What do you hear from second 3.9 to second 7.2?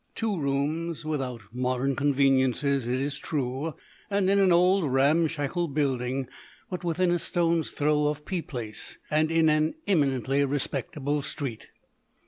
and in an old, ramshackle building, but within a